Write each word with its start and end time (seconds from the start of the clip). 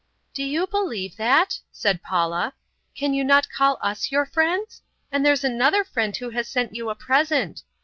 "Do 0.33 0.43
you 0.43 0.65
believe 0.65 1.17
that?" 1.17 1.59
said 1.71 2.01
Paula. 2.01 2.55
"Can 2.95 3.13
you 3.13 3.23
not 3.23 3.51
call 3.55 3.77
us 3.83 4.11
your 4.11 4.25
friends? 4.25 4.81
And 5.11 5.23
there's 5.23 5.43
another 5.43 5.83
friend 5.83 6.17
who 6.17 6.31
has 6.31 6.47
sent 6.47 6.73
you 6.73 6.89
a 6.89 6.95
present. 6.95 7.61